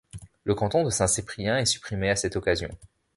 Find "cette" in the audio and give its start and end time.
2.15-2.35